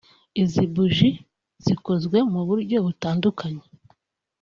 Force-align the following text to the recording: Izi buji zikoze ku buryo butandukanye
Izi 0.41 0.63
buji 0.73 1.09
zikoze 1.63 2.07
ku 2.31 2.41
buryo 2.47 2.77
butandukanye 2.85 3.63